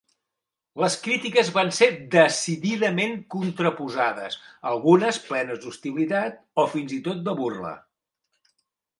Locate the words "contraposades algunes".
3.35-5.19